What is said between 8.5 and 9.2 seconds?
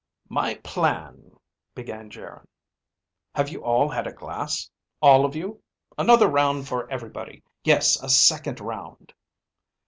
round!"